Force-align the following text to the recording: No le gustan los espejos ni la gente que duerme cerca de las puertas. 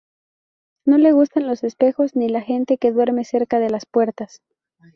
No 0.83 0.97
le 0.97 1.11
gustan 1.11 1.45
los 1.45 1.63
espejos 1.63 2.15
ni 2.15 2.27
la 2.27 2.41
gente 2.41 2.79
que 2.79 2.91
duerme 2.91 3.23
cerca 3.23 3.59
de 3.59 3.69
las 3.69 3.85
puertas. 3.85 4.41